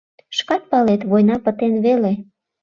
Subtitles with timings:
[0.37, 2.13] Шкат палет, война пытен веле.